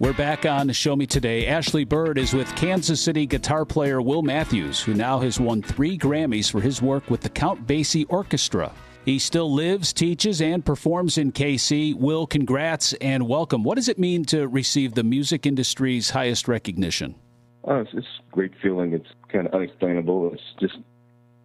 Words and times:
We're 0.00 0.12
back 0.12 0.46
on 0.46 0.68
the 0.68 0.72
Show 0.72 0.94
Me 0.94 1.06
Today. 1.06 1.48
Ashley 1.48 1.82
Byrd 1.84 2.18
is 2.18 2.32
with 2.32 2.54
Kansas 2.54 3.00
City 3.00 3.26
guitar 3.26 3.64
player 3.64 4.00
Will 4.00 4.22
Matthews, 4.22 4.78
who 4.78 4.94
now 4.94 5.18
has 5.18 5.40
won 5.40 5.60
three 5.60 5.98
Grammys 5.98 6.48
for 6.48 6.60
his 6.60 6.80
work 6.80 7.10
with 7.10 7.20
the 7.20 7.28
Count 7.28 7.66
Basie 7.66 8.06
Orchestra. 8.08 8.70
He 9.04 9.18
still 9.18 9.52
lives, 9.52 9.92
teaches, 9.92 10.40
and 10.40 10.64
performs 10.64 11.18
in 11.18 11.32
KC. 11.32 11.96
Will, 11.96 12.28
congrats 12.28 12.92
and 13.00 13.26
welcome. 13.26 13.64
What 13.64 13.74
does 13.74 13.88
it 13.88 13.98
mean 13.98 14.24
to 14.26 14.46
receive 14.46 14.94
the 14.94 15.02
music 15.02 15.46
industry's 15.46 16.10
highest 16.10 16.46
recognition? 16.46 17.16
Oh, 17.64 17.80
it's, 17.80 17.90
it's 17.92 18.06
a 18.06 18.30
great 18.30 18.52
feeling. 18.62 18.92
It's 18.92 19.08
kind 19.32 19.48
of 19.48 19.52
unexplainable. 19.54 20.32
It's 20.32 20.42
just 20.60 20.78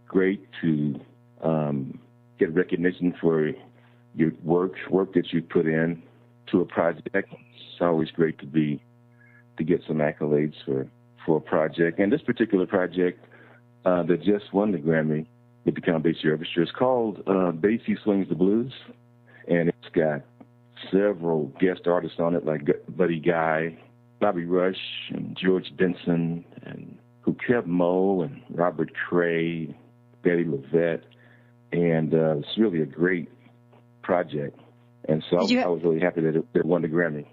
great 0.05 0.47
to 0.61 1.01
um, 1.41 1.99
get 2.37 2.53
recognition 2.53 3.15
for 3.19 3.51
your 4.13 4.31
work, 4.43 4.73
work 4.91 5.11
that 5.15 5.33
you 5.33 5.41
put 5.41 5.65
in 5.65 6.03
to 6.47 6.61
a 6.61 6.65
project 6.65 7.33
it's 7.73 7.81
always 7.81 8.11
great 8.11 8.37
to 8.39 8.45
be 8.45 8.81
to 9.57 9.63
get 9.63 9.81
some 9.87 9.97
accolades 9.97 10.53
for 10.65 10.87
for 11.25 11.37
a 11.37 11.41
project. 11.41 11.99
And 11.99 12.11
this 12.11 12.21
particular 12.21 12.65
project 12.65 13.25
uh, 13.85 14.03
that 14.03 14.21
just 14.23 14.53
won 14.53 14.71
the 14.71 14.77
Grammy 14.77 15.25
with 15.65 15.75
the 15.75 15.81
Count 15.81 16.03
Basie 16.03 16.25
Orchestra 16.25 16.63
is 16.63 16.71
called 16.71 17.19
uh, 17.27 17.51
Basie 17.51 18.01
Swings 18.03 18.29
the 18.29 18.35
Blues, 18.35 18.73
and 19.47 19.69
it's 19.69 19.89
got 19.93 20.21
several 20.91 21.45
guest 21.59 21.87
artists 21.87 22.19
on 22.19 22.35
it 22.35 22.45
like 22.45 22.67
Buddy 22.89 23.19
Guy, 23.19 23.77
Bobby 24.19 24.45
Rush, 24.45 24.77
and 25.09 25.37
George 25.41 25.71
Benson, 25.77 26.43
and 26.63 26.97
who 27.21 27.35
Keb' 27.47 27.65
Mo' 27.65 28.21
and 28.21 28.41
Robert 28.49 28.91
Cray, 29.07 29.73
Bettye 30.23 30.45
LaVette, 30.45 31.03
and 31.71 32.13
uh, 32.13 32.37
it's 32.37 32.57
really 32.57 32.81
a 32.81 32.85
great 32.85 33.29
project. 34.01 34.59
And 35.07 35.23
so 35.29 35.37
I, 35.37 35.63
I, 35.63 35.67
was 35.67 35.83
really 35.83 35.99
happy 35.99 36.21
that 36.21 36.35
it, 36.35 36.45
it 36.53 36.65
won 36.65 36.81
the 36.81 36.87
Grammy. 36.87 37.25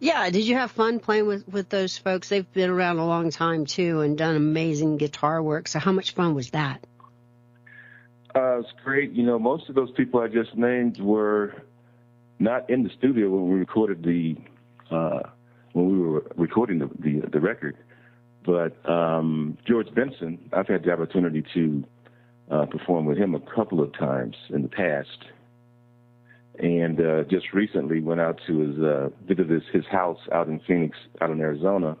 Yeah, 0.00 0.28
did 0.30 0.44
you 0.44 0.56
have 0.56 0.70
fun 0.70 1.00
playing 1.00 1.26
with 1.26 1.48
with 1.48 1.68
those 1.68 1.96
folks? 1.96 2.28
They've 2.28 2.50
been 2.52 2.70
around 2.70 2.98
a 2.98 3.06
long 3.06 3.30
time 3.30 3.66
too 3.66 4.00
and 4.00 4.18
done 4.18 4.36
amazing 4.36 4.96
guitar 4.96 5.42
work. 5.42 5.68
So 5.68 5.78
how 5.78 5.92
much 5.92 6.12
fun 6.14 6.34
was 6.34 6.50
that? 6.50 6.84
Uh, 8.34 8.58
it's 8.58 8.72
great. 8.82 9.12
You 9.12 9.22
know, 9.22 9.38
most 9.38 9.68
of 9.68 9.74
those 9.74 9.90
people 9.92 10.20
I 10.20 10.28
just 10.28 10.56
named 10.56 11.00
were 11.00 11.54
not 12.38 12.68
in 12.68 12.82
the 12.82 12.90
studio 12.98 13.30
when 13.30 13.48
we 13.48 13.58
recorded 13.58 14.02
the 14.02 14.36
uh, 14.90 15.28
when 15.72 15.86
we 15.86 15.98
were 15.98 16.26
recording 16.36 16.78
the 16.80 16.90
the, 16.98 17.28
the 17.30 17.40
record. 17.40 17.76
But 18.44 18.76
um, 18.88 19.56
George 19.66 19.92
Benson, 19.94 20.50
I've 20.52 20.68
had 20.68 20.84
the 20.84 20.92
opportunity 20.92 21.44
to 21.54 21.84
uh, 22.50 22.66
perform 22.66 23.06
with 23.06 23.16
him 23.16 23.34
a 23.34 23.40
couple 23.40 23.80
of 23.80 23.92
times 23.96 24.36
in 24.50 24.62
the 24.62 24.68
past, 24.68 25.24
and 26.58 27.00
uh, 27.00 27.24
just 27.24 27.52
recently 27.52 28.00
went 28.00 28.20
out 28.20 28.40
to 28.46 28.58
his 28.58 28.78
uh, 28.78 29.08
visit 29.26 29.50
his, 29.50 29.62
his 29.72 29.86
house 29.86 30.20
out 30.32 30.46
in 30.46 30.60
Phoenix, 30.60 30.96
out 31.20 31.30
in 31.30 31.40
Arizona, 31.40 31.96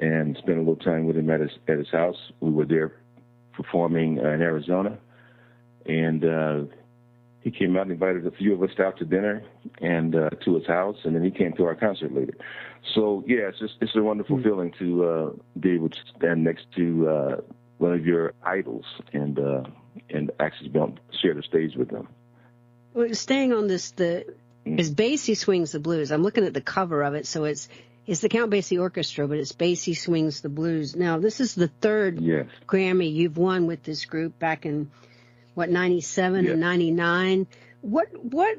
and 0.00 0.36
spent 0.36 0.58
a 0.58 0.60
little 0.60 0.76
time 0.76 1.06
with 1.06 1.16
him 1.16 1.30
at 1.30 1.40
his 1.40 1.52
at 1.68 1.78
his 1.78 1.90
house. 1.90 2.32
We 2.40 2.50
were 2.50 2.64
there 2.64 2.92
performing 3.52 4.18
uh, 4.18 4.30
in 4.30 4.42
Arizona, 4.42 4.98
and 5.86 6.24
uh, 6.24 6.60
he 7.40 7.50
came 7.50 7.76
out 7.76 7.82
and 7.82 7.92
invited 7.92 8.26
a 8.26 8.32
few 8.32 8.54
of 8.54 8.62
us 8.62 8.76
out 8.80 8.98
to 8.98 9.04
dinner 9.04 9.44
and 9.80 10.16
uh, 10.16 10.30
to 10.44 10.56
his 10.56 10.66
house, 10.66 10.96
and 11.04 11.14
then 11.14 11.22
he 11.22 11.30
came 11.30 11.52
to 11.52 11.64
our 11.66 11.74
concert 11.74 12.12
later. 12.12 12.34
So 12.94 13.22
yeah, 13.26 13.48
it's 13.48 13.60
just 13.60 13.74
it's 13.80 13.94
a 13.94 14.02
wonderful 14.02 14.36
mm-hmm. 14.36 14.48
feeling 14.48 14.72
to 14.78 15.04
uh, 15.04 15.30
be 15.60 15.72
able 15.72 15.90
to 15.90 15.98
stand 16.16 16.42
next 16.42 16.66
to 16.76 17.08
uh, 17.08 17.36
one 17.78 17.92
of 17.92 18.04
your 18.04 18.32
idols 18.44 18.86
and 19.12 19.38
uh, 19.38 19.62
and 20.10 20.32
actually 20.40 20.72
share 21.22 21.34
the 21.34 21.42
stage 21.42 21.76
with 21.76 21.90
them. 21.90 22.08
Well, 22.94 23.12
staying 23.12 23.52
on 23.52 23.66
this, 23.66 23.90
the 23.90 24.24
as 24.66 24.90
Basie 24.92 25.36
swings 25.36 25.72
the 25.72 25.80
blues. 25.80 26.10
I'm 26.10 26.22
looking 26.22 26.44
at 26.44 26.54
the 26.54 26.60
cover 26.60 27.02
of 27.02 27.14
it, 27.14 27.26
so 27.26 27.44
it's 27.44 27.68
it's 28.06 28.20
the 28.20 28.28
Count 28.28 28.50
Basie 28.50 28.80
Orchestra, 28.80 29.26
but 29.26 29.38
it's 29.38 29.52
Basie 29.52 29.96
swings 29.96 30.40
the 30.40 30.48
blues. 30.48 30.94
Now, 30.94 31.18
this 31.18 31.40
is 31.40 31.54
the 31.54 31.68
third 31.68 32.20
yes. 32.20 32.46
Grammy 32.66 33.12
you've 33.12 33.36
won 33.36 33.66
with 33.66 33.82
this 33.82 34.04
group 34.04 34.38
back 34.38 34.64
in 34.64 34.90
what 35.54 35.70
97 35.70 36.44
yes. 36.44 36.52
and 36.52 36.60
99. 36.60 37.46
What 37.80 38.08
what 38.24 38.58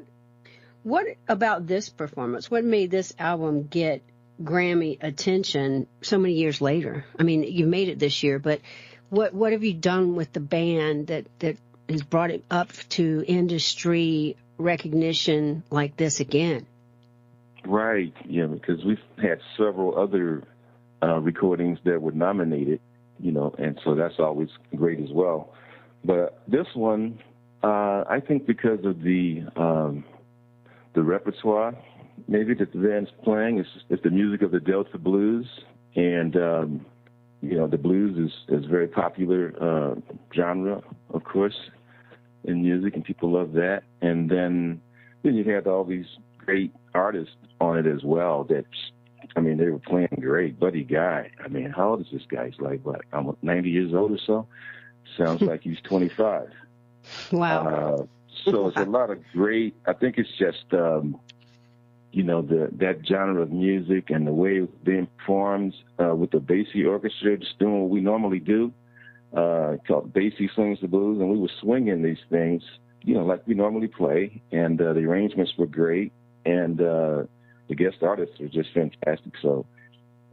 what 0.82 1.06
about 1.28 1.66
this 1.66 1.88
performance? 1.88 2.50
What 2.50 2.64
made 2.64 2.90
this 2.90 3.14
album 3.18 3.64
get 3.64 4.02
Grammy 4.42 5.02
attention 5.02 5.86
so 6.02 6.18
many 6.18 6.34
years 6.34 6.60
later? 6.60 7.04
I 7.18 7.22
mean, 7.22 7.42
you 7.42 7.66
made 7.66 7.88
it 7.88 7.98
this 7.98 8.22
year, 8.22 8.38
but 8.38 8.60
what 9.08 9.34
what 9.34 9.52
have 9.52 9.64
you 9.64 9.74
done 9.74 10.14
with 10.14 10.32
the 10.32 10.40
band 10.40 11.08
that 11.08 11.26
that 11.38 11.56
has 11.88 12.02
brought 12.02 12.30
it 12.30 12.44
up 12.50 12.72
to 12.90 13.24
industry 13.26 14.36
recognition 14.58 15.62
like 15.70 15.96
this 15.96 16.20
again. 16.20 16.66
Right, 17.64 18.14
yeah, 18.26 18.46
because 18.46 18.84
we've 18.84 18.98
had 19.20 19.40
several 19.56 19.98
other 19.98 20.44
uh, 21.02 21.18
recordings 21.18 21.78
that 21.84 22.00
were 22.00 22.12
nominated, 22.12 22.80
you 23.18 23.32
know, 23.32 23.54
and 23.58 23.78
so 23.84 23.94
that's 23.94 24.18
always 24.18 24.48
great 24.74 25.00
as 25.00 25.10
well. 25.10 25.52
But 26.04 26.40
this 26.46 26.66
one, 26.74 27.18
uh, 27.62 28.04
I 28.08 28.20
think 28.26 28.46
because 28.46 28.84
of 28.84 29.02
the 29.02 29.42
um, 29.56 30.04
the 30.94 31.02
repertoire, 31.02 31.74
maybe 32.28 32.54
that 32.54 32.72
the 32.72 32.78
band's 32.78 33.10
playing, 33.24 33.64
it's 33.90 34.02
the 34.02 34.10
music 34.10 34.42
of 34.42 34.52
the 34.52 34.60
Delta 34.60 34.98
blues, 34.98 35.46
and 35.94 36.36
um, 36.36 36.86
you 37.42 37.56
know, 37.56 37.66
the 37.66 37.78
blues 37.78 38.18
is 38.18 38.60
is 38.60 38.66
very 38.66 38.88
popular 38.88 39.52
uh, 39.60 39.94
genre, 40.34 40.82
of 41.10 41.24
course, 41.24 41.70
in 42.44 42.62
music, 42.62 42.94
and 42.94 43.04
people 43.04 43.30
love 43.30 43.52
that. 43.52 43.82
And 44.00 44.30
then 44.30 44.80
then 45.22 45.34
you 45.34 45.44
had 45.44 45.66
all 45.66 45.84
these 45.84 46.06
great 46.38 46.72
artists 46.94 47.36
on 47.60 47.78
it 47.78 47.86
as 47.86 48.02
well. 48.04 48.44
That 48.44 48.64
I 49.36 49.40
mean, 49.40 49.58
they 49.58 49.68
were 49.68 49.78
playing 49.78 50.18
great. 50.20 50.58
Buddy 50.58 50.84
Guy. 50.84 51.30
I 51.44 51.48
mean, 51.48 51.70
how 51.70 51.90
old 51.90 52.00
is 52.00 52.06
this 52.12 52.22
guy? 52.28 52.50
He's 52.50 52.60
like 52.60 52.84
what, 52.84 53.02
I'm 53.12 53.36
ninety 53.42 53.70
years 53.70 53.94
old 53.94 54.12
or 54.12 54.18
so. 54.18 54.46
Sounds 55.16 55.42
like 55.42 55.62
he's 55.62 55.80
twenty 55.82 56.08
five. 56.08 56.48
Wow. 57.30 57.68
Uh, 57.68 58.06
so 58.44 58.66
it's 58.66 58.76
a 58.76 58.84
lot 58.84 59.10
of 59.10 59.18
great. 59.32 59.76
I 59.86 59.92
think 59.92 60.18
it's 60.18 60.32
just 60.36 60.64
um, 60.72 61.20
you 62.16 62.22
know 62.22 62.40
the 62.40 62.70
that 62.78 63.06
genre 63.06 63.42
of 63.42 63.52
music 63.52 64.08
and 64.08 64.26
the 64.26 64.32
way 64.32 64.52
it's 64.54 64.72
being 64.82 65.06
performed 65.18 65.74
uh, 66.02 66.14
with 66.14 66.30
the 66.30 66.38
Basie 66.38 66.88
Orchestra, 66.88 67.36
just 67.36 67.58
doing 67.58 67.82
what 67.82 67.90
we 67.90 68.00
normally 68.00 68.38
do 68.38 68.72
uh, 69.36 69.76
called 69.86 70.14
Basie 70.14 70.48
Swings 70.54 70.80
the 70.80 70.88
Blues, 70.88 71.20
and 71.20 71.30
we 71.30 71.38
were 71.38 71.50
swinging 71.60 72.02
these 72.02 72.24
things, 72.30 72.62
you 73.02 73.12
know, 73.12 73.26
like 73.26 73.46
we 73.46 73.52
normally 73.52 73.88
play, 73.88 74.40
and 74.50 74.80
uh, 74.80 74.94
the 74.94 75.00
arrangements 75.00 75.52
were 75.58 75.66
great, 75.66 76.10
and 76.46 76.80
uh, 76.80 77.24
the 77.68 77.74
guest 77.76 77.98
artists 78.00 78.40
were 78.40 78.48
just 78.48 78.70
fantastic. 78.72 79.34
So, 79.42 79.66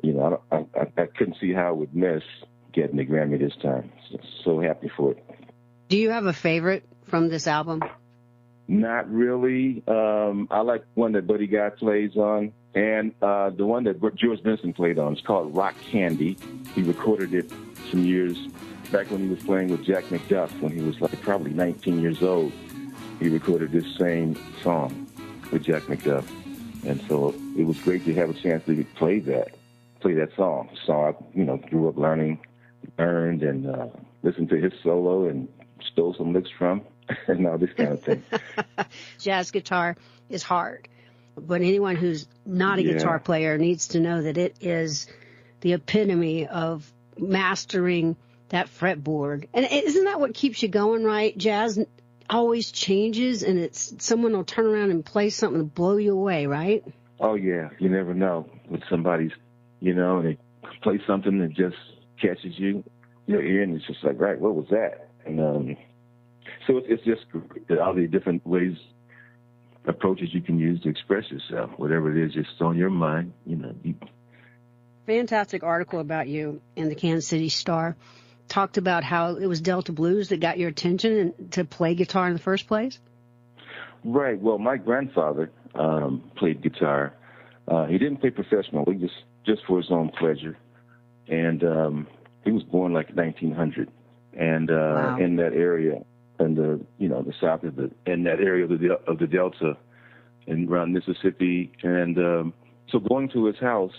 you 0.02 0.14
know, 0.14 0.42
I, 0.54 0.66
I, 0.80 1.02
I 1.02 1.06
couldn't 1.18 1.36
see 1.42 1.52
how 1.52 1.68
I 1.68 1.72
would 1.72 1.94
miss 1.94 2.24
getting 2.72 2.96
the 2.96 3.06
Grammy 3.06 3.38
this 3.38 3.58
time. 3.62 3.92
So, 4.10 4.20
so 4.46 4.62
happy 4.62 4.90
for 4.96 5.12
it. 5.12 5.26
Do 5.90 5.98
you 5.98 6.12
have 6.12 6.28
a 6.28 6.34
favorite 6.34 6.86
from 7.04 7.28
this 7.28 7.46
album? 7.46 7.82
Not 8.68 9.12
really. 9.12 9.84
Um, 9.88 10.48
I 10.50 10.62
like 10.62 10.84
one 10.94 11.12
that 11.14 11.28
Buddy 11.28 11.48
Guy 11.48 11.70
plays 11.70 12.16
on, 12.16 12.54
and 12.74 13.14
uh, 13.22 13.50
the 13.50 13.66
one 13.66 13.84
that 13.84 14.00
George 14.16 14.42
Benson 14.42 14.74
played 14.74 14.98
on. 14.98 15.14
It's 15.14 15.22
called 15.22 15.56
Rock 15.56 15.76
Candy. 15.82 16.38
He 16.74 16.82
recorded 16.82 17.34
it 17.34 17.52
some 17.92 18.06
years 18.06 18.38
back 18.92 19.12
when 19.12 19.22
he 19.22 19.28
was 19.28 19.44
playing 19.44 19.70
with 19.70 19.84
Jack 19.84 20.06
McDuff 20.06 20.50
when 20.62 20.72
he 20.72 20.82
was 20.82 21.00
like 21.02 21.20
probably 21.22 21.52
19 21.52 22.00
years 22.00 22.24
old. 22.24 22.54
He 23.20 23.30
recorded 23.30 23.72
this 23.72 23.86
same 23.98 24.38
song 24.62 25.08
with 25.52 25.64
Jack 25.64 25.84
McDuff, 25.84 26.26
and 26.86 27.02
so 27.08 27.36
it 27.58 27.66
was 27.66 27.78
great 27.80 28.06
to 28.06 28.14
have 28.16 28.30
a 28.30 28.34
chance 28.34 28.66
to 28.66 28.84
play 28.96 29.20
that, 29.20 29.50
play 30.00 30.14
that 30.14 30.36
song. 30.36 30.70
So 30.86 30.94
I, 30.94 31.14
you 31.34 31.44
know, 31.44 31.58
grew 31.58 31.90
up 31.90 31.98
learning, 31.98 32.40
learned, 32.98 33.44
and 33.44 33.70
uh, 33.70 33.88
listened 34.24 34.50
to 34.50 34.58
his 34.58 34.74
solo 34.82 35.28
and 35.28 35.48
stole 35.92 36.14
some 36.14 36.34
licks 36.34 36.50
from, 36.50 36.82
and 37.28 37.48
all 37.48 37.58
this 37.58 37.72
kind 37.76 37.94
of 37.94 38.02
thing. 38.02 38.24
Jazz 39.20 39.52
guitar 39.52 39.96
is 40.30 40.44
hard, 40.44 40.88
but 41.38 41.62
anyone 41.62 41.96
who's 41.96 42.28
not 42.46 42.80
a 42.80 42.84
yeah. 42.84 42.94
guitar 42.94 43.20
player 43.20 43.58
needs 43.58 43.90
to 43.90 44.00
know 44.00 44.22
that 44.22 44.38
it 44.38 44.58
is 44.62 45.08
the 45.62 45.74
epitome 45.74 46.48
of 46.48 46.92
mastering 47.18 48.16
that 48.50 48.68
fretboard. 48.68 49.48
And 49.54 49.68
isn't 49.72 50.06
that 50.06 50.20
what 50.20 50.34
keeps 50.34 50.62
you 50.62 50.70
going, 50.70 51.04
right? 51.04 51.38
Jazz 51.38 51.80
always 52.30 52.72
changes 52.72 53.44
and 53.44 53.60
it's 53.60 53.94
someone 54.00 54.34
will 54.34 54.44
turn 54.44 54.66
around 54.66 54.92
and 54.92 55.06
play 55.06 55.30
something 55.30 55.60
to 55.60 55.66
blow 55.66 55.98
you 55.98 56.14
away, 56.14 56.46
right? 56.46 56.84
Oh 57.20 57.36
yeah, 57.36 57.70
you 57.80 57.90
never 57.90 58.14
know 58.14 58.50
with 58.70 58.82
somebody's, 58.90 59.32
you 59.80 59.94
know, 59.94 60.18
and 60.18 60.28
they 60.28 60.38
play 60.82 61.00
something 61.08 61.40
that 61.40 61.54
just 61.54 61.78
catches 62.22 62.58
you, 62.58 62.84
your 63.28 63.42
ear, 63.42 63.64
and 63.64 63.76
it's 63.76 63.88
just 63.88 64.04
like, 64.04 64.20
right, 64.20 64.40
what 64.40 64.56
was 64.56 64.68
that? 64.72 65.10
And 65.26 65.40
um, 65.40 65.78
so 66.68 66.78
it's, 66.78 66.88
it's 66.90 67.04
just 67.04 67.26
all 67.82 67.94
the 67.94 68.08
different 68.08 68.46
ways, 68.46 68.76
approaches 69.86 70.30
you 70.34 70.42
can 70.42 70.60
use 70.60 70.82
to 70.82 70.90
express 70.90 71.30
yourself, 71.30 71.72
whatever 71.78 72.16
it 72.16 72.26
is, 72.26 72.34
just 72.34 72.62
on 72.62 72.78
your 72.78 72.90
mind, 72.90 73.34
you 73.46 73.56
know. 73.56 73.76
You... 73.84 73.96
Fantastic 75.06 75.64
article 75.64 76.00
about 76.00 76.28
you 76.28 76.62
in 76.76 76.90
the 76.90 76.96
Kansas 76.96 77.28
City 77.28 77.50
Star 77.50 77.96
talked 78.48 78.78
about 78.78 79.04
how 79.04 79.36
it 79.36 79.46
was 79.46 79.62
Delta 79.62 79.92
Blues 79.92 80.30
that 80.30 80.40
got 80.40 80.58
your 80.58 80.70
attention 80.70 81.18
and 81.18 81.52
to 81.54 81.66
play 81.66 81.96
guitar 81.96 82.28
in 82.28 82.34
the 82.34 82.40
first 82.40 82.68
place? 82.68 83.00
Right. 84.04 84.40
Well, 84.40 84.58
my 84.58 84.78
grandfather 84.78 85.52
um, 85.76 86.32
played 86.36 86.62
guitar 86.62 87.14
Uh, 87.68 87.86
he 87.86 87.98
didn't 87.98 88.18
play 88.18 88.30
professionally, 88.30 88.96
just 88.96 89.14
just 89.46 89.62
for 89.66 89.78
his 89.78 89.90
own 89.90 90.10
pleasure, 90.20 90.58
and 91.28 91.64
um, 91.64 92.08
he 92.44 92.52
was 92.52 92.64
born 92.64 92.92
like 92.94 93.10
1900, 93.16 93.90
and 94.34 94.70
uh, 94.70 94.74
wow. 94.74 95.18
in 95.18 95.38
that 95.38 95.54
area, 95.54 96.04
in 96.40 96.56
the 96.56 96.80
you 96.98 97.08
know 97.08 97.22
the 97.22 97.34
south 97.40 97.64
of 97.64 97.76
the 97.76 97.92
in 98.06 98.24
that 98.24 98.40
area 98.40 98.66
of 98.66 98.70
the 98.70 99.00
of 99.08 99.20
the 99.20 99.28
Delta, 99.28 99.78
and 100.48 100.70
around 100.70 100.94
Mississippi, 100.94 101.72
and 101.84 102.18
um, 102.18 102.54
so 102.90 103.00
going 103.00 103.30
to 103.30 103.46
his 103.46 103.58
house 103.58 103.94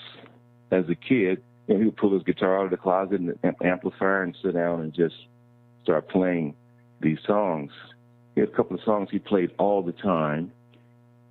as 0.70 0.84
a 0.88 0.94
kid, 0.94 1.42
you 1.66 1.74
know, 1.74 1.78
he 1.78 1.84
would 1.86 1.96
pull 1.96 2.12
his 2.12 2.22
guitar 2.22 2.58
out 2.58 2.64
of 2.64 2.70
the 2.70 2.76
closet 2.76 3.20
and 3.20 3.28
the 3.30 3.66
amplifier 3.66 4.22
and 4.22 4.36
sit 4.42 4.54
down 4.54 4.80
and 4.80 4.92
just 4.92 5.14
start 5.82 6.08
playing 6.08 6.54
these 7.00 7.18
songs. 7.26 7.70
He 8.34 8.40
had 8.40 8.50
a 8.50 8.52
couple 8.52 8.76
of 8.76 8.82
songs 8.82 9.08
he 9.10 9.18
played 9.18 9.50
all 9.58 9.82
the 9.82 9.92
time, 9.92 10.50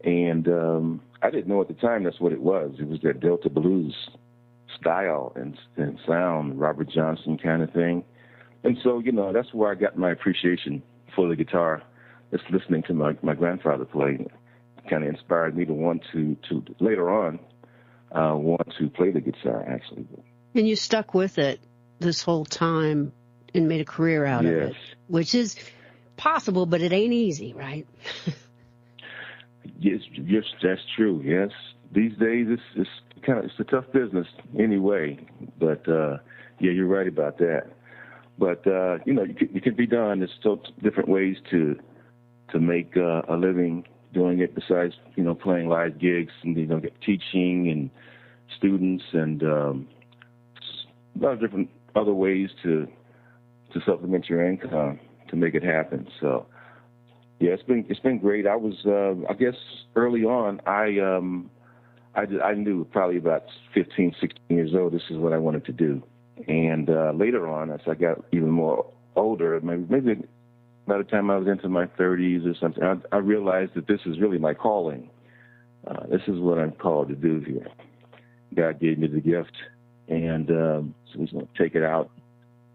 and 0.04 0.48
um, 0.48 1.02
I 1.22 1.30
didn't 1.30 1.48
know 1.48 1.62
at 1.62 1.68
the 1.68 1.74
time 1.74 2.04
that's 2.04 2.20
what 2.20 2.32
it 2.32 2.42
was. 2.42 2.76
It 2.80 2.88
was 2.88 3.02
that 3.02 3.20
Delta 3.20 3.50
blues 3.50 3.96
style 4.80 5.34
and, 5.36 5.58
and 5.78 6.00
sound, 6.08 6.60
Robert 6.60 6.90
Johnson 6.90 7.38
kind 7.38 7.62
of 7.62 7.72
thing. 7.72 8.04
And 8.64 8.78
so, 8.82 9.00
you 9.00 9.12
know, 9.12 9.34
that's 9.34 9.54
where 9.54 9.72
I 9.72 9.76
got 9.76 9.98
my 9.98 10.12
appreciation 10.12 10.82
for 11.16 11.28
the 11.28 11.36
guitar. 11.36 11.84
Just 12.32 12.50
listening 12.50 12.84
to 12.84 12.94
my, 12.94 13.16
my 13.22 13.36
grandfather 13.36 13.86
play 13.86 14.26
kind 14.90 15.04
of 15.04 15.10
inspired 15.10 15.56
me 15.56 15.66
to 15.66 15.74
want 15.74 16.04
to, 16.12 16.36
to 16.50 16.64
later 16.80 17.10
on, 17.10 17.40
uh, 18.12 18.36
want 18.36 18.68
to 18.80 18.90
play 18.90 19.12
the 19.12 19.22
guitar 19.22 19.64
actually. 19.68 20.06
And 20.56 20.68
you 20.68 20.76
stuck 20.76 21.14
with 21.14 21.38
it 21.38 21.60
this 22.00 22.22
whole 22.22 22.46
time 22.46 23.14
and 23.54 23.68
made 23.68 23.82
a 23.82 23.86
career 23.86 24.26
out 24.26 24.44
yes. 24.44 24.54
of 24.54 24.70
it, 24.70 24.76
which 25.08 25.36
is 25.36 25.56
possible, 26.18 26.66
but 26.66 26.82
it 26.82 26.92
ain't 26.92 27.14
easy, 27.14 27.54
right? 27.54 27.88
yes, 29.80 30.02
yes, 30.14 30.44
that's 30.62 30.82
true. 30.96 31.22
Yes, 31.24 31.52
these 31.92 32.14
days 32.18 32.48
it's, 32.50 32.62
it's 32.76 32.90
kind 33.26 33.40
of 33.40 33.46
it's 33.46 33.60
a 33.60 33.64
tough 33.64 33.86
business 33.94 34.28
anyway. 34.58 35.20
But 35.60 35.88
uh, 35.88 36.18
yeah, 36.60 36.72
you're 36.72 36.88
right 36.88 37.08
about 37.08 37.38
that. 37.40 37.68
But 38.38 38.66
uh, 38.66 38.98
you 39.06 39.14
know, 39.14 39.26
it 39.28 39.64
can 39.64 39.76
be 39.76 39.88
done. 39.88 40.20
There's 40.20 40.32
still 40.40 40.62
different 40.82 41.10
ways 41.10 41.38
to 41.52 41.78
to 42.52 42.60
make 42.60 42.96
uh, 42.98 43.22
a 43.30 43.36
living 43.36 43.86
doing 44.14 44.40
it 44.40 44.54
besides 44.56 44.94
you 45.16 45.24
know 45.24 45.36
playing 45.36 45.68
live 45.70 46.00
gigs 46.00 46.34
and 46.44 46.56
you 46.58 46.68
know 46.68 46.82
teaching 47.06 47.70
and 47.70 47.90
students 48.58 49.04
and 49.14 49.44
um, 49.44 49.88
a 51.20 51.24
lot 51.24 51.34
of 51.34 51.40
different 51.40 51.70
other 51.96 52.14
ways 52.14 52.50
to 52.64 52.88
to 53.74 53.80
supplement 53.86 54.30
your 54.30 54.46
income 54.46 55.00
to 55.30 55.36
make 55.36 55.56
it 55.56 55.64
happen. 55.64 56.08
So 56.20 56.46
yeah, 57.40 57.52
it's 57.52 57.64
been 57.64 57.86
it's 57.90 58.00
been 58.00 58.20
great. 58.20 58.48
I 58.48 58.56
was 58.56 58.86
uh, 58.86 59.14
I 59.30 59.34
guess 59.34 59.56
early 59.96 60.24
on 60.24 60.62
I 60.66 61.00
um 61.00 61.50
I 62.16 62.26
did, 62.26 62.42
I 62.42 62.54
knew 62.54 62.86
probably 62.86 63.18
about 63.18 63.44
15, 63.74 64.16
16 64.22 64.40
years 64.50 64.72
old 64.76 64.94
this 64.94 65.02
is 65.10 65.18
what 65.18 65.34
I 65.34 65.38
wanted 65.38 65.66
to 65.66 65.72
do. 65.72 66.04
And 66.48 66.90
uh, 66.90 67.12
later 67.16 67.48
on, 67.48 67.72
as 67.72 67.82
I 67.88 67.94
got 67.94 68.24
even 68.32 68.50
more 68.50 68.92
older, 69.16 69.60
maybe, 69.62 69.86
maybe 69.90 70.24
by 70.88 70.98
the 70.98 71.04
time 71.04 71.30
I 71.30 71.38
was 71.38 71.48
into 71.48 71.70
my 71.70 71.86
30s 71.86 72.50
or 72.50 72.56
something, 72.60 72.84
I, 72.84 72.96
I 73.16 73.20
realized 73.20 73.76
that 73.76 73.88
this 73.88 74.02
is 74.06 74.20
really 74.20 74.38
my 74.38 74.54
calling. 74.54 75.10
Uh, 75.88 76.08
this 76.08 76.22
is 76.28 76.40
what 76.40 76.58
I'm 76.58 76.72
called 76.72 77.10
to 77.10 77.16
do 77.16 77.40
here. 77.40 77.68
God 78.54 78.80
gave 78.80 79.00
me 79.00 79.08
the 79.08 79.20
gift, 79.20 79.54
and 80.08 80.50
um, 80.50 80.96
so 81.12 81.20
He's 81.20 81.32
going 81.32 81.48
to 81.48 81.64
take 81.64 81.76
it 81.76 81.84
out 81.84 82.10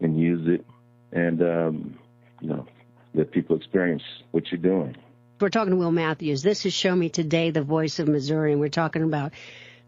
and 0.00 0.18
use 0.18 0.46
it, 0.48 0.64
and 1.12 1.40
um, 1.42 1.98
you 2.40 2.48
know, 2.48 2.66
let 3.14 3.30
people 3.30 3.56
experience 3.56 4.02
what 4.32 4.50
you're 4.50 4.60
doing. 4.60 4.96
We're 5.40 5.50
talking 5.50 5.70
to 5.70 5.76
Will 5.76 5.92
Matthews. 5.92 6.42
This 6.42 6.66
is 6.66 6.74
Show 6.74 6.94
Me 6.96 7.08
Today, 7.08 7.50
the 7.50 7.62
voice 7.62 8.00
of 8.00 8.08
Missouri, 8.08 8.52
and 8.52 8.60
we're 8.60 8.68
talking 8.68 9.04
about 9.04 9.32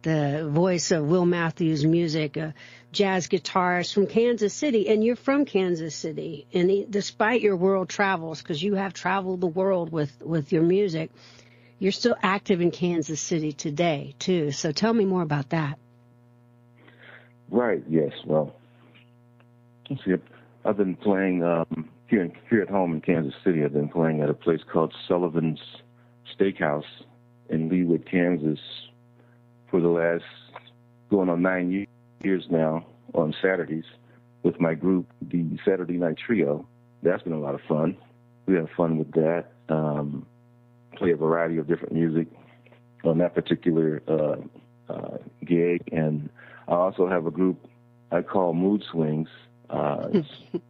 the 0.03 0.49
voice 0.51 0.91
of 0.91 1.05
Will 1.05 1.27
Matthews 1.27 1.85
music, 1.85 2.37
a 2.37 2.55
jazz 2.93 3.29
guitarist 3.29 3.93
from 3.93 4.07
Kansas 4.07 4.55
City, 4.55 4.89
and 4.89 5.05
you're 5.05 5.17
from 5.17 5.45
Kansas 5.45 5.95
City. 5.95 6.47
And 6.53 6.71
he, 6.71 6.87
despite 6.89 7.41
your 7.41 7.57
world 7.57 7.89
travels, 7.89 8.41
because 8.43 8.63
you 8.63 8.75
have 8.75 8.93
traveled 8.95 9.41
the 9.41 9.47
world 9.47 9.93
with 9.93 10.21
with 10.23 10.53
your 10.53 10.63
music, 10.63 11.11
you're 11.79 11.93
still 11.93 12.17
active 12.23 12.61
in 12.61 12.71
Kansas 12.71 13.21
City 13.21 13.53
today 13.53 14.15
too. 14.19 14.53
So 14.53 14.73
tell 14.73 14.93
me 14.93 15.05
more 15.05 15.23
about 15.23 15.51
that. 15.51 15.79
Right. 17.51 17.83
Yes. 17.89 18.13
Well, 18.25 18.55
see, 19.89 20.15
I've 20.65 20.77
been 20.77 20.97
playing 20.97 21.43
um, 21.43 21.89
here 22.07 22.23
in, 22.23 22.33
here 22.49 22.63
at 22.63 22.69
home 22.69 22.95
in 22.95 23.01
Kansas 23.01 23.35
City. 23.45 23.65
I've 23.65 23.73
been 23.73 23.89
playing 23.89 24.23
at 24.23 24.31
a 24.31 24.35
place 24.35 24.61
called 24.73 24.95
Sullivan's 25.09 25.61
Steakhouse 26.37 26.85
in 27.49 27.69
Leawood, 27.69 28.09
Kansas, 28.09 28.61
for 29.71 29.81
the 29.81 29.89
last 29.89 30.25
going 31.11 31.29
on 31.29 31.43
nine 31.43 31.87
years 32.23 32.45
now 32.51 32.85
on 33.15 33.35
Saturdays 33.41 33.85
with 34.43 34.61
my 34.61 34.75
group, 34.75 35.07
the 35.23 35.59
Saturday 35.65 35.97
Night 35.97 36.17
Trio. 36.19 36.67
That's 37.03 37.23
been 37.23 37.33
a 37.33 37.41
lot 37.41 37.55
of 37.55 37.61
fun. 37.69 37.97
We 38.47 38.55
have 38.55 38.69
fun 38.77 38.99
with 38.99 39.13
that. 39.13 39.47
Um, 39.69 40.27
play 40.97 41.13
a 41.13 41.17
variety 41.17 41.59
of 41.59 41.67
different 41.67 41.93
music 41.93 42.29
on 43.05 43.19
that 43.19 43.35
particular 43.35 44.03
uh, 44.09 44.93
uh, 44.93 45.19
gig, 45.45 45.83
and 45.93 46.29
I 46.69 46.75
also 46.75 47.09
have 47.09 47.27
a 47.27 47.31
group 47.31 47.67
I 48.13 48.23
call 48.23 48.55
Mood 48.55 48.83
Swings. 48.91 49.29
Uh, 49.69 50.09
it's 50.13 50.29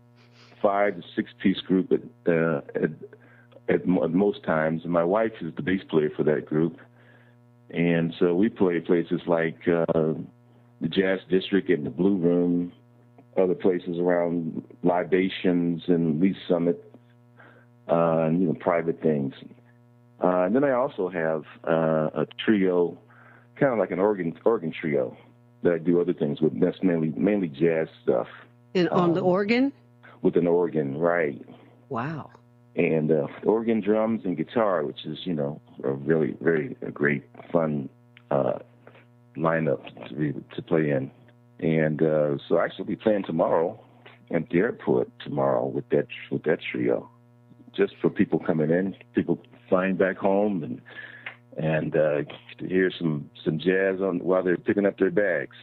five 0.62 0.96
to 0.96 1.03
six 1.17 1.31
piece 1.43 1.61
group 1.61 1.91
at, 1.93 2.00
uh, 2.31 2.61
at, 2.75 2.91
at 3.69 3.87
most 3.87 4.44
times. 4.44 4.82
And 4.85 4.93
my 4.93 5.05
wife 5.05 5.32
is 5.41 5.55
the 5.55 5.62
bass 5.62 5.82
player 5.88 6.11
for 6.14 6.23
that 6.25 6.46
group. 6.46 6.79
And 7.72 8.14
so 8.19 8.34
we 8.34 8.49
play 8.49 8.81
places 8.81 9.20
like 9.26 9.56
uh, 9.69 10.14
the 10.81 10.88
Jazz 10.88 11.20
District 11.28 11.69
and 11.69 11.87
the 11.87 11.90
Blue 11.90 12.17
Room, 12.17 12.72
other 13.37 13.55
places 13.55 13.99
around 13.99 14.62
libations 14.82 15.82
and 15.87 16.20
Lee 16.20 16.37
Summit, 16.49 16.93
uh, 17.88 18.25
and 18.25 18.40
you 18.40 18.49
know 18.49 18.55
private 18.55 19.00
things. 19.00 19.34
Uh, 20.22 20.43
and 20.43 20.55
then 20.55 20.64
I 20.64 20.72
also 20.72 21.08
have 21.08 21.44
uh, 21.67 22.22
a 22.22 22.26
trio, 22.44 22.99
kind 23.58 23.72
of 23.72 23.78
like 23.78 23.93
an 23.93 24.00
organ 24.00 24.37
organ 24.44 24.72
trio 24.72 25.17
that 25.62 25.72
I 25.72 25.78
do 25.78 26.00
other 26.00 26.12
things 26.12 26.40
with. 26.40 26.58
That's 26.61 26.82
mainly 26.82 27.12
mainly 27.17 27.49
jazz 27.49 27.88
stuff. 28.02 28.26
And 28.75 28.88
on 28.88 29.11
um, 29.11 29.14
the 29.14 29.20
organ? 29.20 29.72
With 30.22 30.37
an 30.37 30.46
organ, 30.46 30.99
right? 30.99 31.40
Wow 31.88 32.31
and 32.76 33.11
uh, 33.11 33.26
organ, 33.44 33.81
drums, 33.81 34.22
and 34.25 34.37
guitar, 34.37 34.84
which 34.84 35.05
is 35.05 35.19
you 35.25 35.34
know 35.34 35.61
a 35.82 35.93
really 35.93 36.37
very 36.40 36.76
a 36.82 36.90
great 36.90 37.25
fun 37.52 37.88
uh, 38.31 38.58
lineup 39.36 40.08
to 40.08 40.15
be, 40.15 40.32
to 40.55 40.62
play 40.62 40.91
in. 40.91 41.10
And 41.58 42.03
uh, 42.03 42.39
so 42.48 42.58
I 42.58 42.69
shall 42.74 42.86
be 42.86 42.96
playing 42.96 43.24
tomorrow 43.24 43.79
at 44.31 44.48
the 44.48 44.58
airport 44.58 45.10
tomorrow 45.20 45.67
with 45.67 45.89
that 45.91 46.06
with 46.31 46.44
that 46.44 46.58
trio, 46.70 47.10
just 47.77 47.94
for 48.00 48.08
people 48.08 48.39
coming 48.39 48.70
in, 48.70 48.96
people 49.15 49.39
flying 49.69 49.96
back 49.96 50.17
home, 50.17 50.62
and 50.62 50.81
and 51.56 51.94
uh, 51.94 52.22
to 52.58 52.67
hear 52.67 52.91
some 52.96 53.31
some 53.44 53.58
jazz 53.58 54.00
on 54.00 54.20
while 54.20 54.43
they're 54.43 54.56
picking 54.56 54.86
up 54.86 54.98
their 54.98 55.10
bags. 55.10 55.56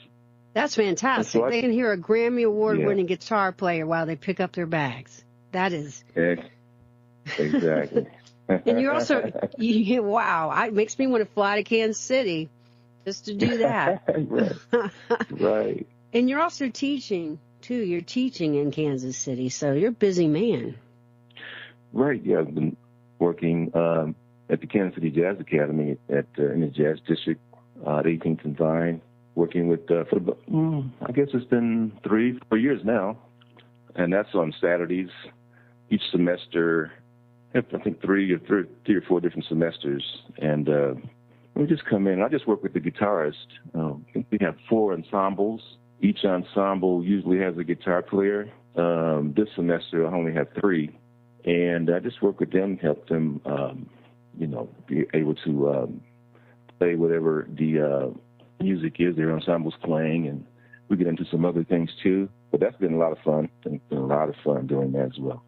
That's 0.54 0.76
fantastic. 0.76 1.40
So 1.40 1.46
I, 1.46 1.52
they 1.52 1.62
can 1.62 1.72
hear 1.72 1.92
a 1.92 1.98
Grammy 1.98 2.46
Award 2.46 2.80
winning 2.80 3.08
yeah. 3.08 3.16
guitar 3.16 3.52
player 3.52 3.86
while 3.86 4.06
they 4.06 4.16
pick 4.16 4.40
up 4.40 4.54
their 4.54 4.66
bags. 4.66 5.24
That 5.52 5.72
is. 5.72 6.04
Exactly. 7.38 8.08
and 8.50 8.80
you're 8.80 8.94
also, 8.94 9.32
you, 9.58 10.04
wow, 10.04 10.52
it 10.66 10.74
makes 10.74 10.98
me 10.98 11.08
want 11.08 11.24
to 11.24 11.30
fly 11.34 11.58
to 11.58 11.64
Kansas 11.64 12.02
City 12.02 12.50
just 13.06 13.26
to 13.26 13.34
do 13.34 13.60
that. 13.60 14.04
right. 14.28 14.92
right. 15.32 15.88
And 16.14 16.30
you're 16.30 16.42
also 16.42 16.70
teaching 16.70 17.40
too. 17.62 17.76
You're 17.76 18.02
teaching 18.02 18.56
in 18.56 18.72
Kansas 18.72 19.18
City, 19.18 19.50
so 19.50 19.74
you're 19.74 19.90
a 19.90 19.92
busy 19.92 20.28
man. 20.28 20.76
Right. 21.94 22.22
Yeah, 22.24 22.40
I've 22.40 22.54
been 22.54 22.76
working 23.20 23.72
um, 23.74 24.16
at 24.50 24.62
the 24.62 24.68
Kansas 24.68 24.96
City 24.96 25.10
Jazz 25.10 25.40
Academy 25.40 25.98
at 26.10 26.26
uh, 26.38 26.52
in 26.52 26.62
the 26.62 26.68
Jazz 26.68 27.00
District 27.08 27.42
uh, 27.86 28.00
at 28.00 28.06
18th 28.06 28.46
and 28.46 28.58
Vine, 28.58 29.02
working 29.36 29.68
with 29.68 29.90
uh, 29.92 30.04
for 30.06 30.20
mm, 30.20 30.90
I 31.02 31.12
guess 31.12 31.28
it's 31.34 31.46
been 31.46 31.92
three, 32.04 32.40
four 32.50 32.58
years 32.58 32.82
now, 32.84 33.18
and 33.96 34.12
that's 34.12 34.34
on 34.34 34.54
Saturdays. 34.60 35.10
Each 35.90 36.04
semester, 36.12 36.92
I 37.74 37.78
think 37.80 38.02
three 38.02 38.32
or 38.32 38.40
three, 38.40 38.64
three 38.86 38.96
or 38.96 39.02
four 39.02 39.20
different 39.20 39.46
semesters, 39.48 40.04
and 40.38 40.70
uh, 40.70 40.94
we 41.56 41.66
just 41.66 41.86
come 41.86 42.08
in. 42.08 42.22
I 42.22 42.30
just 42.30 42.48
work 42.48 42.62
with 42.64 42.74
the 42.74 42.80
guitarist. 42.80 43.48
Uh, 43.78 43.94
we 44.14 44.38
have 44.42 44.56
four 44.70 44.94
ensembles. 44.94 45.62
Each 46.02 46.24
ensemble 46.24 47.04
usually 47.04 47.40
has 47.40 47.58
a 47.58 47.64
guitar 47.64 48.02
player. 48.04 48.52
Um, 48.76 49.34
this 49.36 49.48
semester, 49.56 50.06
I 50.08 50.14
only 50.14 50.34
have 50.34 50.48
three, 50.60 50.96
and 51.46 51.90
I 51.94 52.00
just 52.00 52.22
work 52.22 52.40
with 52.40 52.52
them, 52.52 52.78
help 52.78 53.08
them, 53.10 53.42
um, 53.46 53.90
you 54.38 54.46
know, 54.46 54.70
be 54.86 55.06
able 55.16 55.34
to 55.36 55.70
um, 55.72 56.02
play 56.78 56.96
whatever 56.96 57.48
the 57.50 57.82
uh, 57.82 58.64
music 58.64 58.98
is 59.00 59.16
their 59.16 59.36
ensemble's 59.36 59.74
playing, 59.84 60.28
and 60.28 60.46
we 60.90 60.98
get 60.98 61.08
into 61.08 61.26
some 61.32 61.44
other 61.44 61.64
things 61.64 61.90
too. 62.04 62.30
But 62.52 62.60
that's 62.60 62.78
been 62.78 62.94
a 62.94 62.98
lot 62.98 63.12
of 63.12 63.18
fun. 63.26 63.50
It's 63.66 63.84
been 63.90 63.98
a 63.98 64.06
lot 64.06 64.30
of 64.30 64.36
fun 64.44 64.68
doing 64.68 64.92
that 64.92 65.06
as 65.06 65.20
well. 65.20 65.44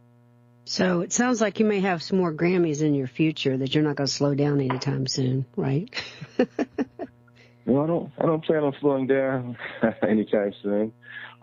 So 0.70 1.02
it 1.02 1.12
sounds 1.12 1.42
like 1.42 1.60
you 1.60 1.66
may 1.66 1.80
have 1.80 2.04
some 2.04 2.20
more 2.20 2.32
Grammys 2.32 2.84
in 2.84 2.94
your 2.94 3.08
future 3.08 3.58
that 3.58 3.74
you're 3.74 3.84
not 3.84 3.96
going 3.96 4.06
to 4.06 4.14
slow 4.14 4.36
down 4.36 4.62
anytime 4.62 5.08
soon, 5.08 5.46
right? 5.56 5.90
No, 7.66 7.84
I 7.84 7.88
don't. 7.88 8.12
I 8.18 8.26
don't 8.26 8.44
plan 8.44 8.64
on 8.64 8.74
slowing 8.80 9.06
down 9.06 9.56
anytime 10.02 10.54
soon. 10.64 10.92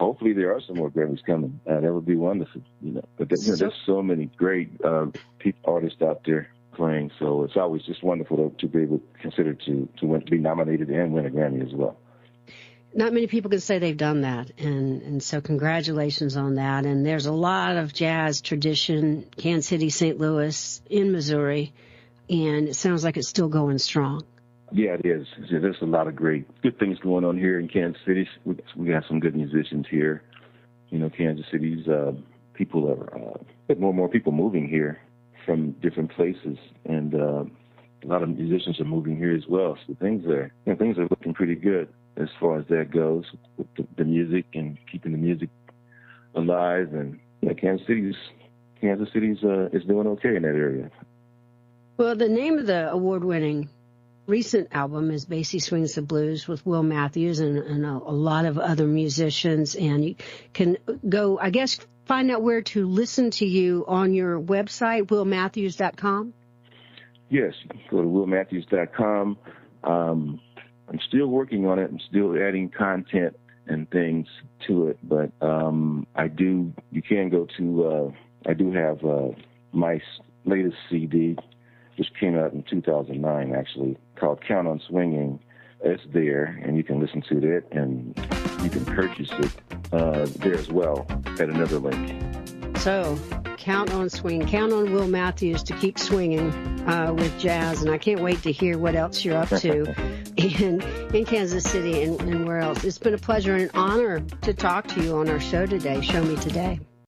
Hopefully, 0.00 0.33
there 0.33 0.52
are 0.56 0.61
some 0.61 0.75
more 0.75 0.90
Grammys 0.90 1.25
coming. 1.25 1.61
Uh, 1.64 1.78
that 1.78 1.92
would 1.92 2.04
be 2.04 2.16
wonderful. 2.16 2.62
You 2.83 2.95
know, 2.95 3.04
but 3.16 3.28
there's, 3.28 3.47
you 3.47 3.52
know, 3.52 3.59
there's 3.59 3.80
so 3.87 4.02
many 4.02 4.26
great 4.37 4.73
uh, 4.85 5.06
people, 5.38 5.73
artists 5.73 6.02
out 6.02 6.23
there 6.26 6.49
playing. 6.73 7.12
So 7.21 7.45
it's 7.45 7.56
always 7.56 7.83
just 7.83 8.02
wonderful 8.02 8.38
to, 8.38 8.56
to 8.56 8.66
be 8.66 8.83
able 8.83 8.99
to 8.99 9.04
consider 9.23 9.54
to 9.54 9.88
to 9.99 10.06
win, 10.06 10.23
to 10.23 10.30
be 10.33 10.38
nominated 10.38 10.88
and 10.88 11.12
win 11.12 11.26
a 11.26 11.30
Grammy 11.30 11.64
as 11.64 11.73
well 11.73 11.97
not 12.97 13.12
many 13.12 13.26
people 13.26 13.50
can 13.50 13.61
say 13.61 13.79
they've 13.79 13.97
done 13.97 14.23
that, 14.23 14.50
and 14.59 15.03
and 15.03 15.23
so 15.23 15.43
congratulations 15.43 16.37
on 16.37 16.55
that. 16.55 16.87
And 16.87 17.05
there's 17.05 17.26
a 17.26 17.33
lot 17.33 17.76
of 17.76 17.93
jazz 17.93 18.41
tradition, 18.41 19.26
Kansas 19.37 19.69
City, 19.69 19.91
St. 19.91 20.19
Louis, 20.19 20.81
in 20.88 21.12
Missouri, 21.12 21.75
and 22.31 22.69
it 22.69 22.75
sounds 22.75 23.05
like 23.05 23.19
it's 23.19 23.29
still 23.29 23.49
going 23.49 23.79
strong. 23.79 24.25
Yeah, 24.73 24.97
it 24.99 25.07
is. 25.07 25.26
There's 25.50 25.76
a 25.83 25.87
lot 25.87 26.09
of 26.09 26.17
great, 26.17 26.47
good 26.62 26.79
things 26.79 26.99
going 26.99 27.25
on 27.25 27.38
here 27.38 27.61
in 27.61 27.69
Kansas 27.69 28.00
City. 28.07 28.26
We, 28.45 28.57
we 28.75 28.88
got 28.88 29.05
some 29.07 29.21
good 29.21 29.37
musicians 29.37 29.87
here. 29.91 30.23
You 30.88 30.99
know, 30.99 31.11
Kansas 31.11 31.45
City's 31.53 31.87
uh, 31.87 32.12
people 32.55 32.91
are 32.91 33.15
uh, 33.15 33.75
more 33.79 33.91
and 33.91 33.97
more 33.97 34.09
people 34.09 34.33
moving 34.33 34.69
here 34.69 34.99
from 35.45 35.73
different 35.83 36.12
places, 36.12 36.57
and 36.87 37.15
uh, 37.15 37.45
a 38.03 38.07
lot 38.07 38.23
of 38.23 38.31
musicians 38.31 38.81
are 38.81 38.85
moving 38.85 39.19
here 39.19 39.37
as 39.37 39.47
well. 39.47 39.76
So 39.87 39.95
things 40.00 40.25
are 40.25 40.50
you 40.65 40.73
know, 40.73 40.79
things 40.79 40.97
are 40.97 41.07
looking 41.11 41.35
pretty 41.35 41.57
good 41.57 41.91
as 42.16 42.28
far 42.40 42.58
as 42.58 42.66
that 42.68 42.90
goes 42.90 43.25
with 43.56 43.66
the, 43.76 43.87
the 43.96 44.04
music 44.04 44.46
and 44.54 44.78
keeping 44.90 45.12
the 45.12 45.18
music 45.18 45.50
alive. 46.35 46.92
And 46.92 47.20
yeah, 47.40 47.52
Kansas 47.52 47.87
City's 47.87 48.16
Kansas 48.80 49.08
City's 49.12 49.42
uh, 49.42 49.68
is 49.73 49.85
doing 49.85 50.06
okay 50.06 50.37
in 50.37 50.42
that 50.42 50.49
area. 50.49 50.90
Well, 51.96 52.14
the 52.14 52.28
name 52.28 52.58
of 52.58 52.66
the 52.66 52.90
award-winning 52.90 53.70
recent 54.26 54.68
album 54.73 55.11
is 55.11 55.25
Basie 55.25 55.62
Swings 55.62 55.94
the 55.94 56.02
Blues 56.02 56.46
with 56.46 56.64
Will 56.66 56.82
Matthews 56.82 57.40
and, 57.40 57.56
and 57.56 57.87
a, 57.87 57.90
a, 57.90 58.12
lot 58.12 58.44
of 58.44 58.58
other 58.58 58.87
musicians. 58.87 59.75
And 59.75 60.04
you 60.04 60.16
can 60.52 60.76
go, 61.08 61.38
I 61.38 61.50
guess, 61.50 61.78
find 62.04 62.30
out 62.30 62.42
where 62.42 62.62
to 62.62 62.87
listen 62.87 63.30
to 63.32 63.46
you 63.46 63.85
on 63.88 64.14
your 64.14 64.38
website, 64.40 65.04
willmatthews.com. 65.04 66.35
Yes, 67.30 67.54
go 67.90 68.02
to 68.02 68.08
willmatthews.com. 68.08 69.38
Um, 69.82 70.40
I'm 70.88 71.00
still 71.00 71.26
working 71.26 71.66
on 71.66 71.78
it. 71.78 71.90
I'm 71.90 72.00
still 72.00 72.37
adding 72.37 72.71
content 72.71 73.37
and 73.66 73.90
things 73.90 74.28
to 74.66 74.88
it, 74.88 74.99
but 75.02 75.31
um, 75.40 76.07
I 76.14 76.28
do. 76.28 76.73
You 76.93 77.02
can 77.02 77.28
go 77.28 77.47
to. 77.57 77.87
Uh, 77.87 78.11
I 78.49 78.55
do 78.55 78.73
have 78.73 79.05
uh, 79.05 79.31
my 79.73 80.00
latest 80.45 80.76
CD, 80.88 81.37
which 81.97 82.12
came 82.19 82.38
out 82.38 82.52
in 82.52 82.62
2009, 82.62 83.55
actually 83.55 83.97
called 84.14 84.40
"Count 84.47 84.69
on 84.69 84.81
Swinging." 84.87 85.40
It's 85.83 86.02
there, 86.12 86.59
and 86.64 86.76
you 86.76 86.85
can 86.85 87.00
listen 87.00 87.23
to 87.23 87.57
it, 87.57 87.66
and 87.71 88.16
you 88.62 88.71
can 88.71 88.85
purchase 88.87 89.31
it 89.33 89.52
uh, 89.93 90.26
there 90.37 90.55
as 90.55 90.69
well 90.69 91.07
at 91.38 91.49
another 91.49 91.78
link. 91.78 92.78
So, 92.78 93.19
count 93.57 93.93
on 93.93 94.09
swing. 94.09 94.47
Count 94.47 94.73
on 94.73 94.93
Will 94.93 95.09
Matthews 95.09 95.62
to 95.64 95.75
keep 95.75 95.99
swinging 95.99 96.50
uh, 96.88 97.12
with 97.12 97.37
jazz, 97.38 97.83
and 97.83 97.90
I 97.90 97.99
can't 97.99 98.21
wait 98.21 98.43
to 98.45 98.52
hear 98.52 98.78
what 98.78 98.95
else 98.95 99.25
you're 99.25 99.37
up 99.37 99.49
to 99.49 99.95
in 100.37 100.81
in 101.14 101.25
Kansas 101.25 101.64
City 101.64 102.02
and, 102.02 102.21
and 102.23 102.47
where 102.47 102.59
else. 102.59 102.85
It's 102.85 102.99
been 102.99 103.14
a 103.14 103.19
pleasure 103.19 103.55
and 103.55 103.64
an 103.64 103.71
honor 103.75 104.21
to 104.21 104.55
talk 104.55 104.87
to 104.88 105.02
you 105.02 105.16
on 105.16 105.28
our 105.28 105.40
show 105.40 105.66
today. 105.66 106.00
Show 106.00 106.23
me 106.23 106.37
today. 106.37 106.81